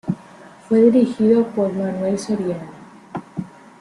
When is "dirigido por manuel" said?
0.81-2.17